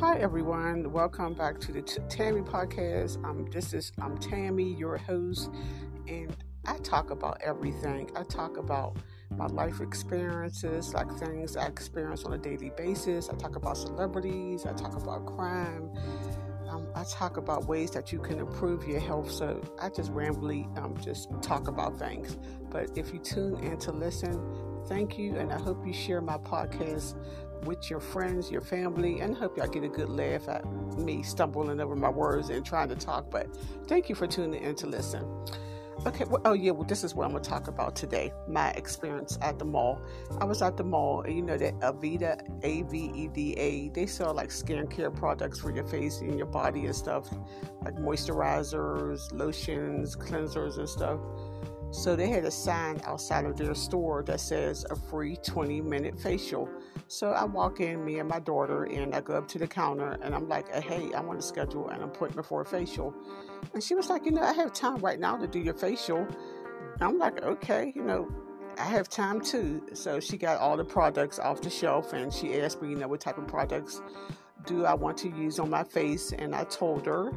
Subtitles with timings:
[0.00, 3.16] Hi everyone, welcome back to the T- Tammy podcast.
[3.24, 5.50] Um, this is I'm Tammy, your host,
[6.06, 8.08] and I talk about everything.
[8.14, 8.96] I talk about
[9.36, 13.28] my life experiences, like things I experience on a daily basis.
[13.28, 14.66] I talk about celebrities.
[14.66, 15.90] I talk about crime.
[16.68, 19.32] Um, I talk about ways that you can improve your health.
[19.32, 22.38] So I just rambly um, just talk about things.
[22.70, 24.38] But if you tune in to listen,
[24.86, 27.14] thank you, and I hope you share my podcast
[27.64, 30.64] with your friends, your family, and hope y'all get a good laugh at
[30.98, 33.30] me stumbling over my words and trying to talk.
[33.30, 33.48] But
[33.86, 35.24] thank you for tuning in to listen.
[36.06, 39.36] Okay, well, oh yeah, well, this is what I'm to talk about today my experience
[39.42, 40.00] at the mall.
[40.40, 43.88] I was at the mall, and you know that Aveda, A V E D A,
[43.88, 47.28] they sell like skincare products for your face and your body and stuff,
[47.82, 51.18] like moisturizers, lotions, cleansers, and stuff.
[51.90, 56.18] So they had a sign outside of their store that says a free 20 minute
[56.20, 56.68] facial.
[57.08, 60.18] So I walk in, me and my daughter, and I go up to the counter
[60.22, 63.14] and I'm like, uh, hey, I want to schedule an appointment for a facial.
[63.72, 66.18] And she was like, you know, I have time right now to do your facial.
[66.18, 68.28] And I'm like, okay, you know,
[68.76, 69.82] I have time too.
[69.94, 73.08] So she got all the products off the shelf and she asked me, you know,
[73.08, 74.02] what type of products
[74.66, 76.32] do I want to use on my face?
[76.32, 77.32] And I told her.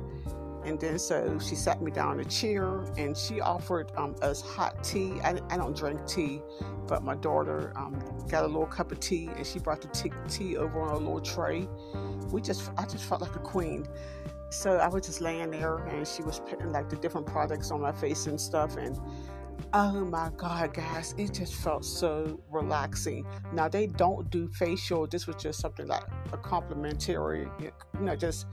[0.66, 4.42] And then so she sat me down in a chair and she offered um, us
[4.42, 5.20] hot tea.
[5.23, 6.42] I, I, don't drink tea,
[6.88, 10.12] but my daughter um, got a little cup of tea and she brought the tea,
[10.30, 11.68] tea over on a little tray.
[12.31, 13.88] We just, I just felt like a queen.
[14.50, 17.81] So I was just laying there and she was putting like the different products on
[17.81, 18.78] my face and stuff.
[18.78, 19.00] And
[19.73, 23.25] oh my God, guys, it just felt so relaxing.
[23.53, 25.08] Now they don't do facial.
[25.08, 26.03] This was just something like
[26.34, 28.46] a complimentary, you know, just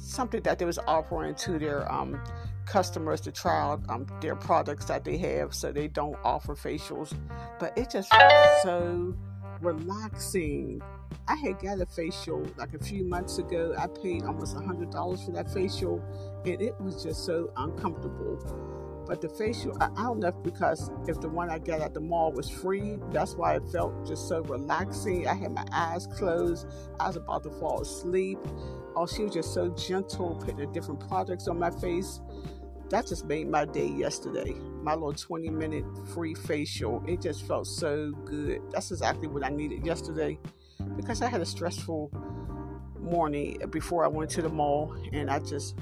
[0.00, 2.20] something that they was offering to their um,
[2.66, 7.14] customers to try out um, their products that they have so they don't offer facials.
[7.58, 9.14] But it just felt so
[9.60, 10.80] relaxing.
[11.28, 13.74] I had got a facial like a few months ago.
[13.78, 16.02] I paid almost a hundred dollars for that facial
[16.44, 18.38] and it was just so uncomfortable
[19.10, 21.94] but the facial I, I don't know if because if the one i got at
[21.94, 26.06] the mall was free that's why it felt just so relaxing i had my eyes
[26.06, 26.68] closed
[27.00, 28.38] i was about to fall asleep
[28.96, 32.20] Oh, she was just so gentle, putting the different products on my face.
[32.90, 34.52] That just made my day yesterday.
[34.82, 37.02] My little 20 minute free facial.
[37.06, 38.60] It just felt so good.
[38.72, 40.38] That's exactly what I needed yesterday
[40.96, 42.10] because I had a stressful
[42.98, 45.76] morning before I went to the mall and I just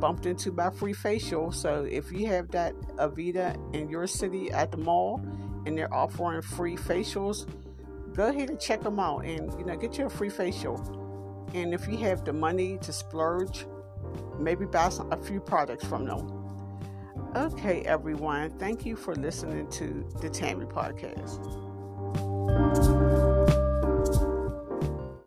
[0.00, 1.52] bumped into my free facial.
[1.52, 5.20] So if you have that Aveda in your city at the mall
[5.66, 7.46] and they're offering free facials,
[8.14, 10.76] go ahead and check them out and you know get you a free facial.
[11.54, 13.66] And if you have the money to splurge,
[14.38, 16.40] maybe buy some, a few products from them.
[17.36, 18.50] Okay, everyone.
[18.58, 21.38] Thank you for listening to the Tammy Podcast.